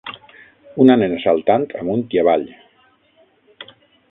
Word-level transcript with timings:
Una 0.85 0.95
nena 1.01 1.19
saltant 1.25 1.67
amunt 1.83 2.03
i 2.17 2.23
avall. 2.23 2.49